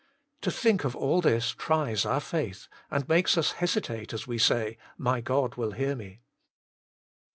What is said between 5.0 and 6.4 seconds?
My God will hear me."